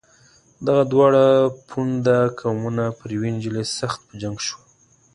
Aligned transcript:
دغه 0.65 0.83
دواړه 0.91 1.23
پوونده 1.69 2.17
قومونه 2.39 2.85
پر 2.97 3.09
یوې 3.15 3.29
نجلۍ 3.35 3.65
سخت 3.79 3.99
په 4.07 4.13
جنګ 4.21 4.37
شول. 4.47 4.63